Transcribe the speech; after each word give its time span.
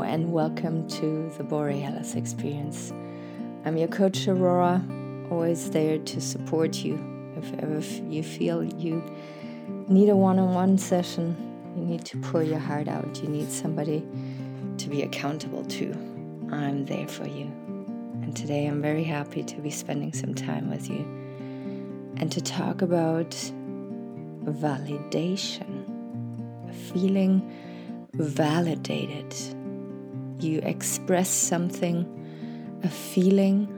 And 0.00 0.32
welcome 0.32 0.88
to 0.88 1.30
the 1.36 1.44
Borealis 1.44 2.14
Experience. 2.14 2.92
I'm 3.66 3.76
your 3.76 3.88
coach, 3.88 4.26
Aurora, 4.26 4.82
always 5.30 5.70
there 5.70 5.98
to 5.98 6.20
support 6.20 6.76
you. 6.76 6.98
If 7.36 7.52
ever 7.62 7.78
you 8.10 8.22
feel 8.22 8.64
you 8.64 9.04
need 9.88 10.08
a 10.08 10.16
one 10.16 10.38
on 10.38 10.54
one 10.54 10.78
session, 10.78 11.36
you 11.76 11.84
need 11.84 12.06
to 12.06 12.16
pour 12.18 12.42
your 12.42 12.58
heart 12.58 12.88
out, 12.88 13.22
you 13.22 13.28
need 13.28 13.52
somebody 13.52 14.02
to 14.78 14.88
be 14.88 15.02
accountable 15.02 15.62
to, 15.66 15.92
I'm 16.50 16.86
there 16.86 17.06
for 17.06 17.28
you. 17.28 17.44
And 18.22 18.34
today 18.34 18.66
I'm 18.66 18.80
very 18.80 19.04
happy 19.04 19.42
to 19.44 19.60
be 19.60 19.70
spending 19.70 20.14
some 20.14 20.34
time 20.34 20.70
with 20.70 20.88
you 20.88 21.04
and 22.16 22.32
to 22.32 22.40
talk 22.40 22.80
about 22.80 23.30
validation, 24.44 25.84
feeling 26.92 27.52
validated. 28.14 29.34
You 30.42 30.58
express 30.64 31.28
something, 31.28 32.80
a 32.82 32.88
feeling, 32.88 33.68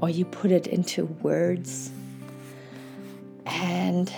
or 0.00 0.08
you 0.08 0.24
put 0.24 0.52
it 0.52 0.68
into 0.68 1.06
words, 1.06 1.90
and 3.44 4.12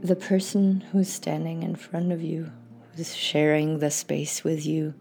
the 0.00 0.16
person 0.16 0.80
who's 0.90 1.08
standing 1.08 1.62
in 1.62 1.76
front 1.76 2.10
of 2.10 2.22
you, 2.22 2.50
who's 2.96 3.14
sharing 3.14 3.78
the 3.78 3.88
space 3.88 4.42
with 4.42 4.66
you, 4.66 4.94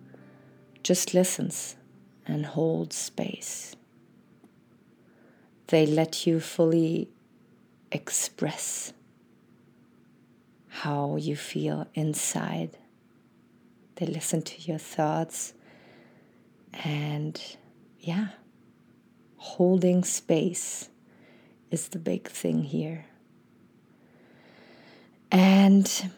just 0.83 1.15
listens 1.15 1.75
and 2.27 2.45
holds 2.45 2.95
space. 2.95 3.75
They 5.67 5.87
let 5.87 6.27
you 6.27 6.39
fully 6.39 7.09
express 7.91 8.93
how 10.67 11.15
you 11.15 11.35
feel 11.35 11.87
inside 11.95 12.77
they 13.95 14.05
listen 14.07 14.41
to 14.41 14.61
your 14.61 14.79
thoughts. 14.79 15.53
And 16.73 17.41
yeah, 17.99 18.29
holding 19.37 20.03
space 20.03 20.89
is 21.71 21.89
the 21.89 21.99
big 21.99 22.27
thing 22.27 22.63
here. 22.63 23.05
And 25.31 26.11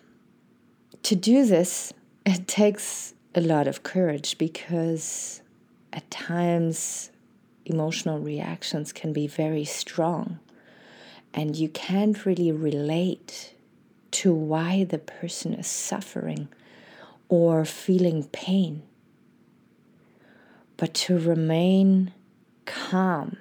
to 1.03 1.15
do 1.15 1.45
this, 1.45 1.93
it 2.25 2.47
takes 2.47 3.13
a 3.33 3.41
lot 3.41 3.67
of 3.67 3.83
courage 3.83 4.37
because 4.37 5.41
at 5.91 6.09
times 6.09 7.11
emotional 7.65 8.19
reactions 8.19 8.93
can 8.93 9.11
be 9.11 9.27
very 9.27 9.65
strong 9.65 10.39
and 11.35 11.55
you 11.57 11.67
can't 11.67 12.25
really 12.25 12.51
relate 12.51 13.53
to 14.11 14.33
why 14.33 14.85
the 14.85 14.97
person 14.97 15.53
is 15.53 15.67
suffering 15.67 16.47
or 17.27 17.65
feeling 17.65 18.23
pain, 18.31 18.83
but 20.77 20.93
to 20.93 21.17
remain 21.17 22.13
calm 22.65 23.37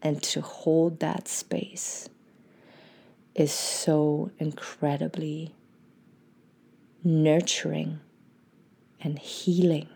and 0.00 0.22
to 0.22 0.40
hold 0.40 1.00
that 1.00 1.28
space 1.28 2.08
is 3.34 3.52
so 3.52 4.30
incredibly 4.38 5.54
nurturing 7.04 8.00
and 9.00 9.18
healing. 9.18 9.88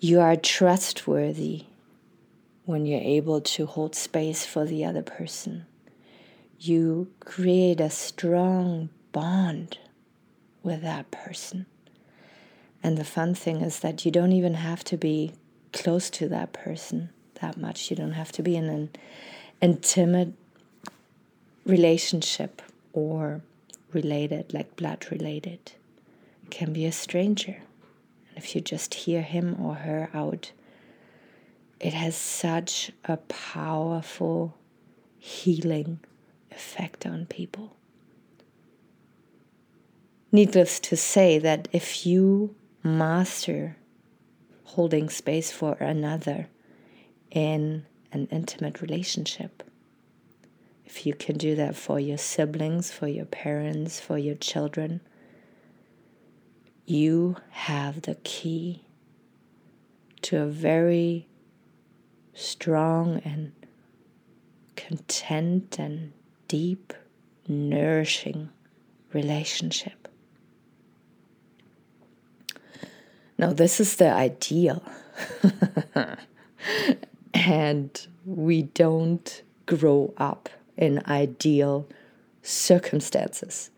You 0.00 0.20
are 0.20 0.36
trustworthy 0.36 1.64
when 2.64 2.84
you're 2.84 3.00
able 3.00 3.40
to 3.40 3.66
hold 3.66 3.94
space 3.94 4.44
for 4.44 4.64
the 4.64 4.84
other 4.84 5.02
person. 5.02 5.66
You 6.58 7.08
create 7.20 7.80
a 7.80 7.90
strong 7.90 8.90
bond 9.12 9.78
with 10.62 10.82
that 10.82 11.10
person. 11.10 11.66
And 12.86 12.96
the 12.96 13.04
fun 13.04 13.34
thing 13.34 13.62
is 13.62 13.80
that 13.80 14.04
you 14.04 14.12
don't 14.12 14.30
even 14.30 14.54
have 14.54 14.84
to 14.84 14.96
be 14.96 15.32
close 15.72 16.08
to 16.10 16.28
that 16.28 16.52
person 16.52 17.10
that 17.40 17.56
much. 17.56 17.90
You 17.90 17.96
don't 17.96 18.12
have 18.12 18.30
to 18.30 18.44
be 18.44 18.54
in 18.54 18.66
an 18.66 18.90
intimate 19.60 20.34
relationship 21.64 22.62
or 22.92 23.40
related, 23.92 24.54
like 24.54 24.76
blood 24.76 25.04
related. 25.10 25.72
It 26.44 26.50
can 26.50 26.72
be 26.72 26.86
a 26.86 26.92
stranger. 26.92 27.56
And 28.28 28.38
if 28.38 28.54
you 28.54 28.60
just 28.60 28.94
hear 28.94 29.22
him 29.22 29.56
or 29.60 29.74
her 29.74 30.08
out, 30.14 30.52
it 31.80 31.92
has 31.92 32.14
such 32.14 32.92
a 33.04 33.16
powerful 33.16 34.56
healing 35.18 35.98
effect 36.52 37.04
on 37.04 37.26
people. 37.26 37.74
Needless 40.30 40.78
to 40.78 40.96
say, 40.96 41.40
that 41.40 41.66
if 41.72 42.06
you 42.06 42.54
master 42.86 43.76
holding 44.64 45.08
space 45.10 45.50
for 45.50 45.74
another 45.74 46.48
in 47.30 47.84
an 48.12 48.28
intimate 48.30 48.80
relationship, 48.80 49.62
if 50.84 51.04
you 51.04 51.14
can 51.14 51.36
do 51.36 51.54
that 51.56 51.76
for 51.76 51.98
your 51.98 52.18
siblings, 52.18 52.90
for 52.90 53.08
your 53.08 53.24
parents, 53.24 54.00
for 54.00 54.16
your 54.16 54.36
children, 54.36 55.00
you 56.86 57.36
have 57.50 58.02
the 58.02 58.14
key 58.22 58.84
to 60.22 60.40
a 60.40 60.46
very 60.46 61.26
strong 62.32 63.20
and 63.24 63.52
content 64.76 65.78
and 65.78 66.12
deep, 66.46 66.92
nourishing 67.48 68.48
relationship. 69.12 70.05
Now, 73.38 73.52
this 73.52 73.80
is 73.80 73.96
the 73.96 74.10
ideal. 74.10 74.82
and 77.34 78.06
we 78.24 78.62
don't 78.62 79.42
grow 79.66 80.14
up 80.16 80.48
in 80.76 81.02
ideal 81.06 81.88
circumstances. 82.42 83.70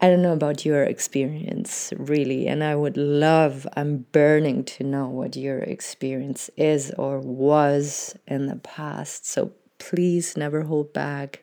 I 0.00 0.08
don't 0.08 0.22
know 0.22 0.32
about 0.32 0.64
your 0.64 0.84
experience, 0.84 1.92
really, 1.96 2.46
and 2.46 2.62
I 2.62 2.76
would 2.76 2.96
love, 2.96 3.66
I'm 3.76 4.06
burning 4.12 4.62
to 4.64 4.84
know 4.84 5.08
what 5.08 5.34
your 5.34 5.58
experience 5.58 6.50
is 6.56 6.92
or 6.92 7.18
was 7.18 8.16
in 8.26 8.46
the 8.46 8.56
past. 8.56 9.26
So 9.26 9.52
please 9.78 10.36
never 10.36 10.62
hold 10.62 10.92
back. 10.92 11.42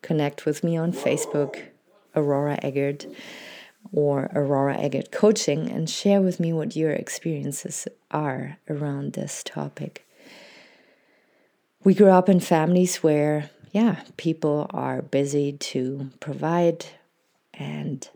Connect 0.00 0.46
with 0.46 0.64
me 0.64 0.76
on 0.76 0.92
Facebook, 0.92 1.60
Aurora 2.16 2.58
Eggert 2.62 3.06
or 3.92 4.30
Aurora 4.34 4.78
Eggert 4.78 5.12
Coaching 5.12 5.70
and 5.70 5.88
share 5.88 6.22
with 6.22 6.40
me 6.40 6.52
what 6.52 6.74
your 6.74 6.92
experiences 6.92 7.86
are 8.10 8.58
around 8.68 9.12
this 9.12 9.42
topic. 9.44 10.06
We 11.84 11.94
grew 11.94 12.08
up 12.08 12.28
in 12.28 12.40
families 12.40 12.96
where, 12.96 13.50
yeah, 13.72 14.02
people 14.16 14.66
are 14.70 15.02
busy 15.02 15.52
to 15.52 16.10
provide 16.20 16.86
and 17.52 18.08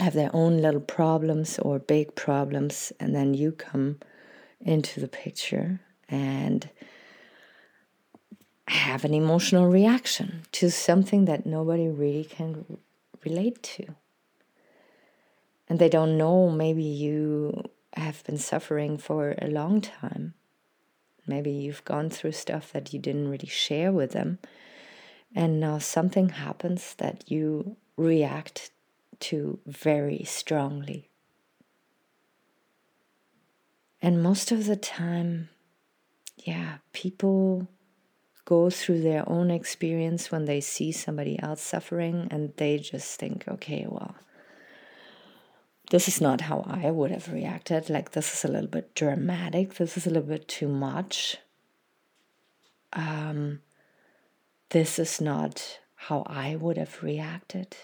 have 0.00 0.14
their 0.14 0.30
own 0.34 0.58
little 0.58 0.80
problems 0.80 1.58
or 1.60 1.78
big 1.78 2.14
problems, 2.16 2.92
and 2.98 3.14
then 3.14 3.34
you 3.34 3.52
come 3.52 4.00
into 4.60 5.00
the 5.00 5.08
picture 5.08 5.80
and 6.08 6.68
have 8.68 9.04
an 9.04 9.14
emotional 9.14 9.68
reaction 9.68 10.42
to 10.50 10.70
something 10.70 11.26
that 11.26 11.46
nobody 11.46 11.88
really 11.88 12.24
can 12.24 12.78
relate 13.24 13.62
to 13.62 13.94
and 15.72 15.78
they 15.78 15.88
don't 15.88 16.18
know 16.18 16.50
maybe 16.50 16.82
you 16.82 17.64
have 17.94 18.22
been 18.24 18.36
suffering 18.36 18.98
for 18.98 19.34
a 19.40 19.46
long 19.46 19.80
time. 19.80 20.34
Maybe 21.26 21.50
you've 21.50 21.82
gone 21.86 22.10
through 22.10 22.32
stuff 22.32 22.74
that 22.74 22.92
you 22.92 22.98
didn't 22.98 23.30
really 23.30 23.48
share 23.48 23.90
with 23.90 24.12
them. 24.12 24.38
And 25.34 25.60
now 25.60 25.78
something 25.78 26.28
happens 26.28 26.94
that 26.98 27.24
you 27.30 27.78
react 27.96 28.70
to 29.20 29.60
very 29.64 30.24
strongly. 30.24 31.08
And 34.02 34.22
most 34.22 34.52
of 34.52 34.66
the 34.66 34.76
time, 34.76 35.48
yeah, 36.36 36.80
people 36.92 37.66
go 38.44 38.68
through 38.68 39.00
their 39.00 39.26
own 39.26 39.50
experience 39.50 40.30
when 40.30 40.44
they 40.44 40.60
see 40.60 40.92
somebody 40.92 41.40
else 41.42 41.62
suffering 41.62 42.28
and 42.30 42.52
they 42.58 42.76
just 42.76 43.18
think, 43.18 43.48
okay, 43.48 43.86
well, 43.88 44.16
this 45.92 46.08
is 46.08 46.22
not 46.22 46.40
how 46.40 46.64
I 46.66 46.90
would 46.90 47.10
have 47.10 47.30
reacted. 47.30 47.90
Like, 47.90 48.12
this 48.12 48.32
is 48.32 48.46
a 48.46 48.48
little 48.48 48.70
bit 48.70 48.94
dramatic. 48.94 49.74
This 49.74 49.98
is 49.98 50.06
a 50.06 50.08
little 50.08 50.26
bit 50.26 50.48
too 50.48 50.66
much. 50.66 51.36
Um, 52.94 53.60
this 54.70 54.98
is 54.98 55.20
not 55.20 55.80
how 55.94 56.22
I 56.26 56.56
would 56.56 56.78
have 56.78 57.02
reacted. 57.02 57.76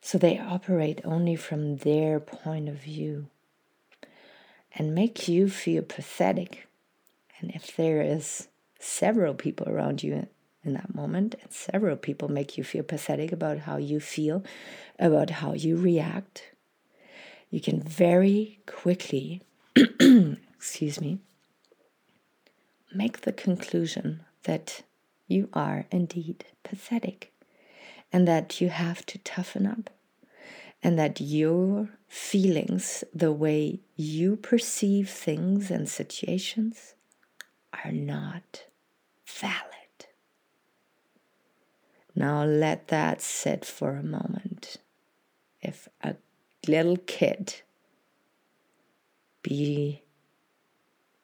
So 0.00 0.18
they 0.18 0.38
operate 0.38 1.00
only 1.04 1.34
from 1.34 1.78
their 1.78 2.20
point 2.20 2.68
of 2.68 2.76
view 2.76 3.26
and 4.76 4.94
make 4.94 5.26
you 5.26 5.50
feel 5.50 5.82
pathetic. 5.82 6.68
And 7.40 7.50
if 7.56 7.74
there 7.74 8.02
is 8.02 8.46
several 8.78 9.34
people 9.34 9.68
around 9.68 10.04
you 10.04 10.28
in 10.68 10.74
that 10.74 10.94
moment, 10.94 11.34
and 11.42 11.52
several 11.52 11.96
people 11.96 12.28
make 12.28 12.56
you 12.56 12.62
feel 12.62 12.84
pathetic 12.84 13.32
about 13.32 13.58
how 13.58 13.78
you 13.78 13.98
feel, 13.98 14.44
about 14.98 15.30
how 15.30 15.54
you 15.54 15.76
react, 15.76 16.42
you 17.50 17.60
can 17.60 17.80
very 17.80 18.60
quickly, 18.66 19.42
excuse 19.76 21.00
me, 21.00 21.18
make 22.94 23.22
the 23.22 23.32
conclusion 23.32 24.20
that 24.44 24.82
you 25.26 25.48
are 25.52 25.86
indeed 25.90 26.44
pathetic 26.62 27.32
and 28.12 28.28
that 28.28 28.60
you 28.60 28.68
have 28.68 29.04
to 29.06 29.18
toughen 29.18 29.66
up 29.66 29.90
and 30.82 30.98
that 30.98 31.20
your 31.20 31.88
feelings, 32.06 33.02
the 33.14 33.32
way 33.32 33.80
you 33.96 34.36
perceive 34.36 35.08
things 35.08 35.70
and 35.70 35.88
situations, 35.88 36.94
are 37.84 37.92
not 37.92 38.64
valid. 39.26 39.77
Now 42.18 42.42
let 42.42 42.88
that 42.88 43.22
sit 43.22 43.64
for 43.64 43.94
a 43.94 44.02
moment. 44.02 44.78
If 45.62 45.86
a 46.02 46.16
little 46.66 46.96
kid 46.96 47.62
be 49.40 50.02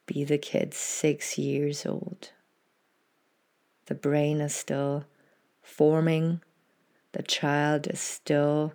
be 0.05 0.23
the 0.23 0.37
kid 0.37 0.73
six 0.73 1.37
years 1.37 1.85
old 1.85 2.29
the 3.87 3.95
brain 3.95 4.39
is 4.39 4.55
still 4.55 5.03
forming 5.61 6.39
the 7.11 7.23
child 7.23 7.87
is 7.87 7.99
still 7.99 8.71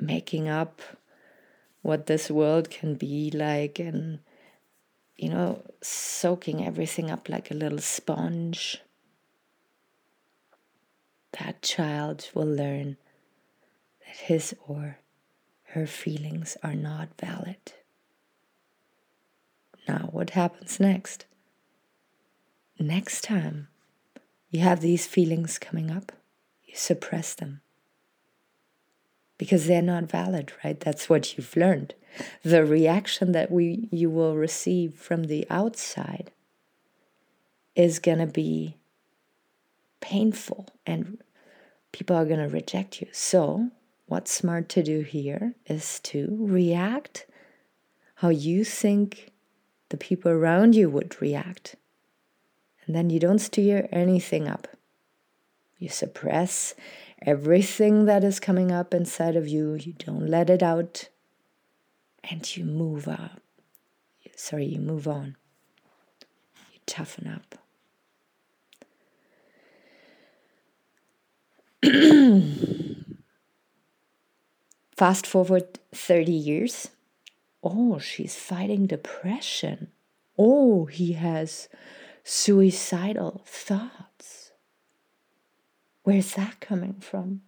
making 0.00 0.48
up 0.48 0.80
what 1.82 2.06
this 2.06 2.30
world 2.30 2.68
can 2.68 2.96
be 2.96 3.30
like 3.30 3.78
and 3.78 4.18
you 5.16 5.28
know 5.28 5.62
soaking 5.82 6.66
everything 6.66 7.10
up 7.12 7.28
like 7.28 7.50
a 7.52 7.54
little 7.54 7.78
sponge 7.78 8.80
that 11.40 11.62
child 11.62 12.30
will 12.34 12.46
learn 12.46 12.96
that 14.06 14.16
his 14.16 14.54
or 14.66 14.98
her 15.70 15.86
feelings 15.86 16.56
are 16.62 16.74
not 16.74 17.08
valid. 17.20 17.72
Now, 19.88 20.08
what 20.10 20.30
happens 20.30 20.80
next? 20.80 21.26
Next 22.78 23.22
time 23.22 23.68
you 24.50 24.60
have 24.60 24.80
these 24.80 25.06
feelings 25.06 25.58
coming 25.58 25.90
up, 25.90 26.12
you 26.64 26.74
suppress 26.74 27.34
them 27.34 27.60
because 29.38 29.66
they're 29.66 29.82
not 29.82 30.04
valid, 30.10 30.52
right? 30.64 30.78
That's 30.78 31.08
what 31.08 31.36
you've 31.36 31.56
learned. 31.56 31.94
The 32.42 32.64
reaction 32.64 33.32
that 33.32 33.50
we 33.50 33.88
you 33.90 34.08
will 34.08 34.36
receive 34.36 34.94
from 34.94 35.24
the 35.24 35.46
outside 35.50 36.30
is 37.74 37.98
going 37.98 38.18
to 38.18 38.26
be 38.26 38.76
painful 40.00 40.68
and 40.86 41.18
people 41.96 42.14
are 42.14 42.26
going 42.26 42.40
to 42.40 42.54
reject 42.54 43.00
you. 43.00 43.08
So, 43.10 43.70
what's 44.04 44.30
smart 44.30 44.68
to 44.68 44.82
do 44.82 45.00
here 45.00 45.54
is 45.64 45.98
to 46.00 46.36
react 46.38 47.26
how 48.16 48.28
you 48.28 48.64
think 48.64 49.32
the 49.88 49.96
people 49.96 50.30
around 50.30 50.74
you 50.74 50.90
would 50.90 51.20
react. 51.22 51.74
And 52.84 52.94
then 52.94 53.08
you 53.08 53.18
don't 53.18 53.38
stir 53.38 53.88
anything 53.90 54.46
up. 54.46 54.68
You 55.78 55.88
suppress 55.88 56.74
everything 57.22 58.04
that 58.04 58.22
is 58.22 58.40
coming 58.40 58.70
up 58.70 58.92
inside 58.92 59.34
of 59.34 59.48
you, 59.48 59.74
you 59.74 59.94
don't 59.94 60.28
let 60.28 60.50
it 60.50 60.62
out, 60.62 61.08
and 62.24 62.56
you 62.56 62.64
move 62.64 63.08
up. 63.08 63.40
Sorry, 64.36 64.66
you 64.66 64.80
move 64.80 65.08
on. 65.08 65.36
You 66.74 66.80
toughen 66.84 67.26
up. 67.26 67.58
Fast 74.96 75.26
forward 75.26 75.78
30 75.92 76.32
years. 76.32 76.88
Oh, 77.62 77.98
she's 77.98 78.34
fighting 78.34 78.86
depression. 78.86 79.88
Oh, 80.38 80.86
he 80.86 81.12
has 81.12 81.68
suicidal 82.24 83.42
thoughts. 83.46 84.52
Where's 86.02 86.34
that 86.34 86.60
coming 86.60 86.96
from? 87.00 87.42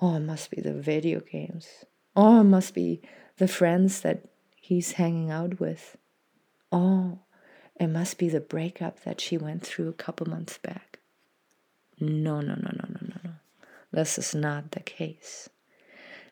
Oh, 0.00 0.16
it 0.16 0.20
must 0.20 0.50
be 0.50 0.60
the 0.60 0.74
video 0.74 1.20
games. 1.20 1.84
Oh, 2.14 2.40
it 2.40 2.44
must 2.44 2.74
be 2.74 3.00
the 3.38 3.48
friends 3.48 4.02
that 4.02 4.24
he's 4.56 4.92
hanging 4.92 5.30
out 5.30 5.60
with. 5.60 5.96
Oh, 6.70 7.20
it 7.80 7.88
must 7.88 8.18
be 8.18 8.28
the 8.28 8.40
breakup 8.40 9.02
that 9.04 9.20
she 9.20 9.38
went 9.38 9.64
through 9.64 9.88
a 9.88 9.94
couple 9.94 10.28
months 10.28 10.58
back. 10.58 10.98
No, 12.00 12.40
no, 12.40 12.54
no, 12.54 12.70
no. 12.74 12.81
This 13.92 14.18
is 14.18 14.34
not 14.34 14.72
the 14.72 14.80
case. 14.80 15.48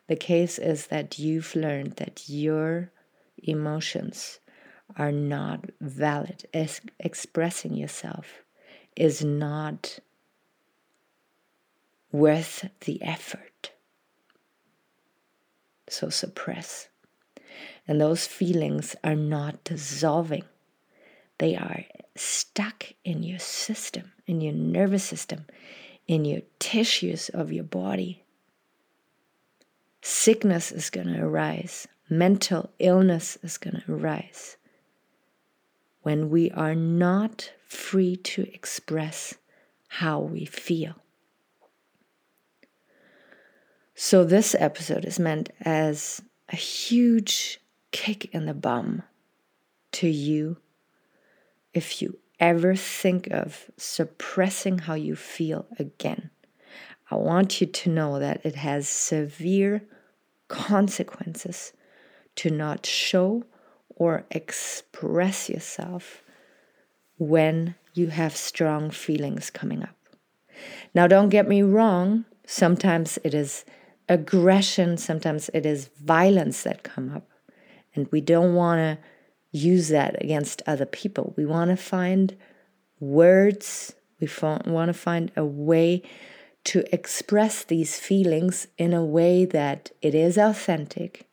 The 0.07 0.15
case 0.15 0.57
is 0.59 0.87
that 0.87 1.19
you've 1.19 1.55
learned 1.55 1.93
that 1.97 2.27
your 2.27 2.91
emotions 3.37 4.39
are 4.97 5.11
not 5.11 5.69
valid. 5.79 6.45
Es- 6.53 6.81
expressing 6.99 7.75
yourself 7.75 8.43
is 8.95 9.23
not 9.23 9.99
worth 12.11 12.69
the 12.81 13.01
effort. 13.01 13.71
So 15.87 16.09
suppress. 16.09 16.89
And 17.87 17.99
those 17.99 18.27
feelings 18.27 18.95
are 19.03 19.15
not 19.15 19.63
dissolving, 19.63 20.43
they 21.39 21.55
are 21.55 21.83
stuck 22.15 22.93
in 23.03 23.23
your 23.23 23.39
system, 23.39 24.11
in 24.27 24.41
your 24.41 24.53
nervous 24.53 25.03
system, 25.03 25.45
in 26.11 26.25
your 26.25 26.41
tissues 26.59 27.29
of 27.29 27.53
your 27.53 27.63
body. 27.63 28.25
Sickness 30.01 30.69
is 30.69 30.89
going 30.89 31.07
to 31.07 31.23
arise, 31.23 31.87
mental 32.09 32.69
illness 32.79 33.37
is 33.41 33.57
going 33.57 33.81
to 33.81 33.93
arise 33.93 34.57
when 36.01 36.29
we 36.29 36.51
are 36.51 36.75
not 36.75 37.53
free 37.65 38.17
to 38.17 38.41
express 38.53 39.35
how 39.87 40.19
we 40.19 40.43
feel. 40.43 40.95
So, 43.95 44.25
this 44.25 44.53
episode 44.59 45.05
is 45.05 45.17
meant 45.17 45.51
as 45.61 46.21
a 46.49 46.57
huge 46.57 47.61
kick 47.91 48.25
in 48.33 48.47
the 48.47 48.53
bum 48.53 49.03
to 49.93 50.09
you 50.09 50.57
if 51.73 52.01
you 52.01 52.17
ever 52.41 52.75
think 52.75 53.27
of 53.27 53.71
suppressing 53.77 54.79
how 54.79 54.95
you 54.95 55.15
feel 55.15 55.67
again. 55.79 56.31
I 57.09 57.15
want 57.15 57.61
you 57.61 57.67
to 57.67 57.89
know 57.89 58.19
that 58.19 58.43
it 58.43 58.55
has 58.55 58.89
severe 58.89 59.83
consequences 60.47 61.71
to 62.37 62.49
not 62.49 62.85
show 62.85 63.43
or 63.89 64.25
express 64.31 65.49
yourself 65.49 66.23
when 67.17 67.75
you 67.93 68.07
have 68.07 68.35
strong 68.35 68.89
feelings 68.89 69.49
coming 69.49 69.83
up. 69.83 69.95
Now, 70.93 71.07
don't 71.07 71.29
get 71.29 71.47
me 71.47 71.61
wrong, 71.61 72.25
sometimes 72.45 73.19
it 73.23 73.33
is 73.33 73.65
aggression, 74.09 74.97
sometimes 74.97 75.49
it 75.53 75.65
is 75.65 75.89
violence 76.01 76.63
that 76.63 76.83
come 76.83 77.15
up, 77.15 77.29
and 77.93 78.07
we 78.11 78.21
don't 78.21 78.55
want 78.55 78.79
to 78.79 79.05
use 79.51 79.89
that 79.89 80.21
against 80.21 80.61
other 80.65 80.85
people. 80.85 81.33
We 81.35 81.45
want 81.45 81.69
to 81.69 81.77
find 81.77 82.35
words, 82.99 83.93
we 84.19 84.27
want 84.41 84.65
to 84.65 84.93
find 84.93 85.31
a 85.35 85.45
way 85.45 86.03
to 86.63 86.83
express 86.93 87.63
these 87.63 87.99
feelings 87.99 88.67
in 88.77 88.93
a 88.93 89.03
way 89.03 89.45
that 89.45 89.91
it 90.01 90.13
is 90.13 90.37
authentic, 90.37 91.27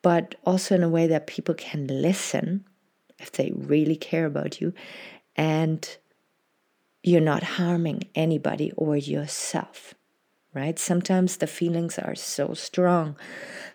but 0.00 0.36
also 0.44 0.76
in 0.76 0.82
a 0.82 0.88
way 0.88 1.06
that 1.08 1.26
people 1.26 1.54
can 1.54 1.86
listen 1.86 2.64
if 3.18 3.32
they 3.32 3.52
really 3.54 3.96
care 3.96 4.26
about 4.26 4.60
you 4.60 4.72
and 5.36 5.96
you're 7.02 7.20
not 7.20 7.42
harming 7.42 8.04
anybody 8.14 8.72
or 8.76 8.96
yourself 8.96 9.94
right 10.54 10.78
sometimes 10.78 11.36
the 11.36 11.46
feelings 11.46 11.98
are 11.98 12.14
so 12.14 12.54
strong 12.54 13.16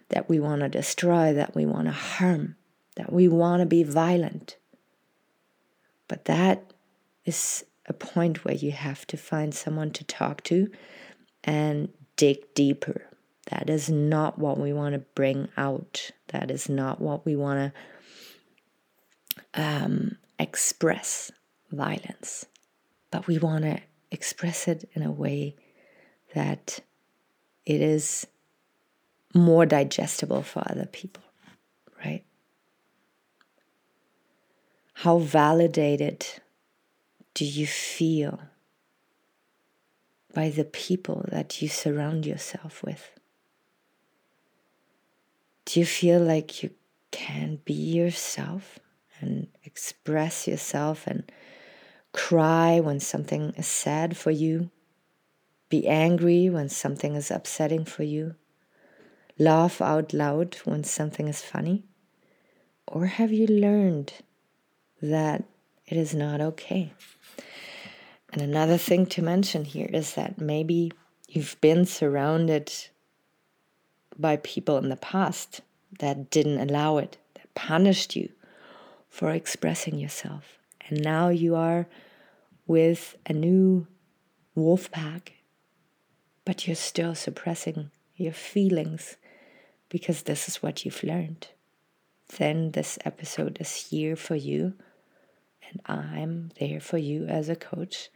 that 0.09 0.29
we 0.29 0.39
want 0.39 0.61
to 0.61 0.69
destroy 0.69 1.33
that 1.33 1.55
we 1.55 1.65
want 1.65 1.87
to 1.87 1.91
harm 1.91 2.55
that 2.95 3.11
we 3.11 3.27
want 3.27 3.61
to 3.61 3.65
be 3.65 3.83
violent. 3.83 4.57
But 6.07 6.25
that 6.25 6.73
is 7.25 7.65
a 7.87 7.93
point 7.93 8.45
where 8.45 8.55
you 8.55 8.71
have 8.71 9.05
to 9.07 9.17
find 9.17 9.53
someone 9.53 9.91
to 9.91 10.03
talk 10.03 10.43
to 10.43 10.69
and 11.43 11.89
dig 12.15 12.53
deeper. 12.53 13.09
That 13.49 13.69
is 13.69 13.89
not 13.89 14.39
what 14.39 14.57
we 14.57 14.71
want 14.71 14.93
to 14.93 14.99
bring 14.99 15.49
out. 15.57 16.11
That 16.29 16.49
is 16.49 16.69
not 16.69 17.01
what 17.01 17.25
we 17.25 17.35
want 17.35 17.73
to 19.53 19.61
um, 19.61 20.17
express 20.39 21.31
violence. 21.71 22.45
But 23.11 23.27
we 23.27 23.37
want 23.37 23.63
to 23.63 23.79
express 24.11 24.67
it 24.67 24.89
in 24.93 25.03
a 25.03 25.11
way 25.11 25.55
that 26.33 26.79
it 27.65 27.81
is 27.81 28.25
more 29.33 29.65
digestible 29.65 30.43
for 30.43 30.63
other 30.65 30.85
people, 30.85 31.23
right? 32.03 32.23
How 35.03 35.17
validated 35.17 36.25
do 37.33 37.43
you 37.43 37.67
feel 37.67 38.39
by 40.33 40.49
the 40.49 40.63
people 40.63 41.25
that 41.27 41.61
you 41.61 41.67
surround 41.67 42.25
yourself 42.25 42.81
with? 42.81 43.11
Do 45.65 45.81
you 45.81 45.85
feel 45.85 46.21
like 46.21 46.63
you 46.63 46.69
can 47.11 47.59
be 47.65 47.73
yourself 47.73 48.79
and 49.19 49.49
express 49.65 50.47
yourself 50.47 51.05
and 51.05 51.29
cry 52.13 52.79
when 52.79 53.01
something 53.01 53.51
is 53.57 53.67
sad 53.67 54.15
for 54.15 54.31
you? 54.31 54.69
Be 55.67 55.85
angry 55.85 56.49
when 56.49 56.69
something 56.69 57.15
is 57.15 57.29
upsetting 57.29 57.83
for 57.83 58.03
you? 58.03 58.35
Laugh 59.37 59.81
out 59.81 60.13
loud 60.13 60.55
when 60.63 60.85
something 60.85 61.27
is 61.27 61.41
funny? 61.41 61.83
Or 62.87 63.07
have 63.07 63.33
you 63.33 63.47
learned 63.47 64.13
that 65.03 65.43
it 65.85 65.97
is 65.97 66.15
not 66.15 66.41
okay? 66.41 66.93
And 68.31 68.41
another 68.41 68.77
thing 68.77 69.05
to 69.07 69.21
mention 69.21 69.65
here 69.65 69.89
is 69.91 70.15
that 70.15 70.39
maybe 70.39 70.91
you've 71.27 71.59
been 71.61 71.85
surrounded 71.85 72.71
by 74.17 74.37
people 74.37 74.77
in 74.77 74.89
the 74.89 74.95
past 74.95 75.61
that 75.99 76.29
didn't 76.29 76.59
allow 76.59 76.97
it, 76.97 77.17
that 77.35 77.53
punished 77.53 78.15
you 78.15 78.29
for 79.09 79.29
expressing 79.29 79.99
yourself. 79.99 80.57
And 80.89 81.03
now 81.03 81.29
you 81.29 81.55
are 81.55 81.85
with 82.65 83.17
a 83.25 83.33
new 83.33 83.85
wolf 84.55 84.89
pack, 84.89 85.33
but 86.45 86.65
you're 86.65 86.75
still 86.75 87.13
suppressing 87.13 87.91
your 88.15 88.33
feelings 88.33 89.17
because 89.89 90.23
this 90.23 90.47
is 90.47 90.63
what 90.63 90.85
you've 90.85 91.03
learned. 91.03 91.49
Then 92.37 92.71
this 92.71 92.97
episode 93.05 93.57
is 93.59 93.89
here 93.89 94.15
for 94.15 94.35
you, 94.35 94.73
and 95.69 95.81
I'm 95.85 96.51
there 96.59 96.79
for 96.79 96.97
you 96.97 97.25
as 97.25 97.49
a 97.49 97.55
coach 97.55 98.09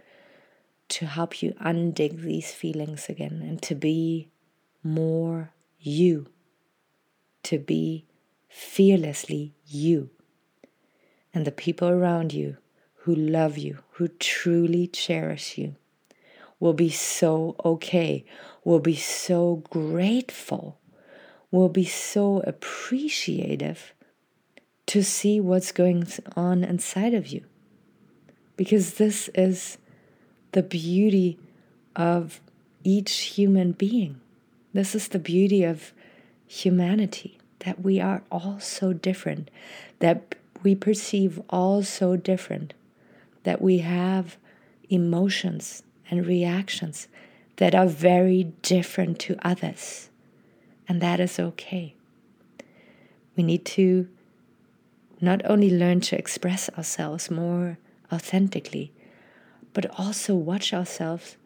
to 0.89 1.05
help 1.05 1.41
you 1.41 1.53
undig 1.63 2.21
these 2.21 2.51
feelings 2.51 3.09
again 3.09 3.41
and 3.41 3.61
to 3.63 3.75
be 3.75 4.29
more 4.83 5.51
you, 5.79 6.27
to 7.43 7.59
be 7.59 8.05
fearlessly 8.47 9.53
you. 9.65 10.09
And 11.33 11.45
the 11.45 11.51
people 11.51 11.89
around 11.89 12.33
you 12.33 12.57
who 13.01 13.13
love 13.13 13.57
you, 13.57 13.79
who 13.91 14.07
truly 14.07 14.87
cherish 14.87 15.57
you, 15.57 15.75
will 16.59 16.73
be 16.73 16.89
so 16.89 17.55
okay, 17.63 18.25
will 18.63 18.79
be 18.79 18.95
so 18.95 19.63
grateful, 19.69 20.79
will 21.51 21.69
be 21.69 21.85
so 21.85 22.41
appreciative 22.41 23.93
to 24.87 25.03
see 25.03 25.39
what's 25.39 25.71
going 25.71 26.07
on 26.35 26.63
inside 26.63 27.13
of 27.13 27.27
you. 27.27 27.43
Because 28.55 28.95
this 28.95 29.29
is 29.35 29.77
the 30.53 30.63
beauty 30.63 31.37
of 31.95 32.41
each 32.83 33.13
human 33.19 33.73
being. 33.73 34.19
This 34.73 34.95
is 34.95 35.09
the 35.09 35.19
beauty 35.19 35.63
of 35.63 35.93
humanity 36.47 37.37
that 37.59 37.81
we 37.81 37.99
are 37.99 38.23
all 38.31 38.59
so 38.59 38.93
different, 38.93 39.49
that 39.99 40.35
we 40.63 40.73
perceive 40.73 41.41
all 41.49 41.83
so 41.83 42.15
different, 42.15 42.73
that 43.43 43.61
we 43.61 43.79
have 43.79 44.37
emotions 44.89 45.83
and 46.09 46.25
reactions 46.25 47.07
that 47.57 47.75
are 47.75 47.87
very 47.87 48.43
different 48.61 49.19
to 49.19 49.35
others. 49.41 50.09
And 50.87 51.01
that 51.01 51.19
is 51.19 51.39
okay. 51.39 51.93
We 53.35 53.43
need 53.43 53.65
to 53.65 54.07
not 55.19 55.41
only 55.45 55.69
learn 55.69 56.01
to 56.01 56.17
express 56.17 56.69
ourselves 56.77 57.31
more 57.31 57.77
authentically, 58.11 58.91
but 59.73 59.85
also 59.99 60.35
watch 60.35 60.73
ourselves 60.73 61.37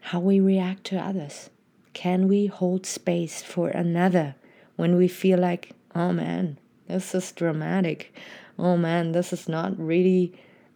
how 0.00 0.20
we 0.20 0.38
react 0.38 0.84
to 0.84 0.96
others. 0.96 1.50
Can 1.92 2.28
we 2.28 2.46
hold 2.46 2.86
space 2.86 3.42
for 3.42 3.68
another 3.68 4.34
when 4.76 4.96
we 4.96 5.08
feel 5.08 5.38
like, 5.38 5.72
oh 5.94 6.12
man, 6.12 6.58
this 6.86 7.14
is 7.14 7.32
dramatic. 7.32 8.14
Oh 8.58 8.76
man, 8.76 9.12
this 9.12 9.32
is 9.32 9.48
not 9.48 9.78
really 9.78 10.32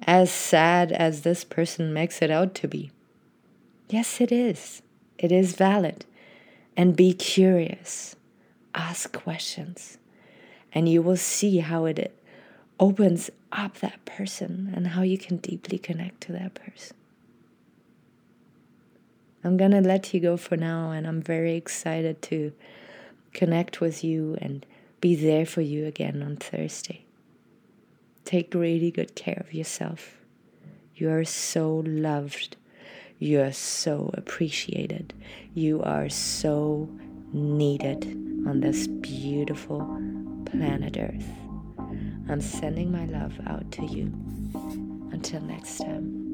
as 0.06 0.30
sad 0.30 0.92
as 0.92 1.22
this 1.22 1.44
person 1.44 1.92
makes 1.92 2.22
it 2.22 2.30
out 2.30 2.54
to 2.56 2.68
be. 2.68 2.90
Yes, 3.88 4.20
it 4.20 4.32
is. 4.32 4.82
It 5.18 5.30
is 5.30 5.54
valid. 5.54 6.04
And 6.76 6.96
be 6.96 7.12
curious. 7.12 8.16
Ask 8.74 9.12
questions. 9.12 9.98
And 10.72 10.88
you 10.88 11.02
will 11.02 11.16
see 11.16 11.58
how 11.58 11.86
it 11.86 12.16
opens 12.78 13.30
up 13.52 13.78
that 13.78 14.04
person 14.04 14.72
and 14.74 14.88
how 14.88 15.02
you 15.02 15.18
can 15.18 15.36
deeply 15.38 15.78
connect 15.78 16.20
to 16.22 16.32
that 16.32 16.54
person. 16.54 16.96
I'm 19.42 19.56
going 19.56 19.70
to 19.70 19.80
let 19.80 20.12
you 20.12 20.20
go 20.20 20.36
for 20.36 20.56
now, 20.56 20.90
and 20.90 21.06
I'm 21.06 21.22
very 21.22 21.56
excited 21.56 22.20
to 22.22 22.52
connect 23.32 23.80
with 23.80 24.04
you 24.04 24.36
and 24.40 24.66
be 25.00 25.14
there 25.14 25.46
for 25.46 25.62
you 25.62 25.86
again 25.86 26.22
on 26.22 26.36
Thursday. 26.36 27.04
Take 28.24 28.54
really 28.54 28.90
good 28.90 29.14
care 29.14 29.42
of 29.44 29.54
yourself. 29.54 30.18
You 30.94 31.10
are 31.10 31.24
so 31.24 31.82
loved. 31.86 32.56
You 33.18 33.40
are 33.40 33.52
so 33.52 34.10
appreciated. 34.14 35.14
You 35.54 35.82
are 35.82 36.10
so 36.10 36.88
needed 37.32 38.04
on 38.46 38.60
this 38.60 38.86
beautiful 38.86 39.80
planet 40.44 40.96
Earth. 40.98 41.26
I'm 42.28 42.40
sending 42.40 42.92
my 42.92 43.06
love 43.06 43.38
out 43.46 43.70
to 43.72 43.86
you. 43.86 44.12
Until 45.12 45.40
next 45.40 45.78
time. 45.78 46.29